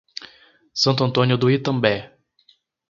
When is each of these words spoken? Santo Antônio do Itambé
Santo 0.73 1.03
Antônio 1.03 1.37
do 1.37 1.51
Itambé 1.51 2.17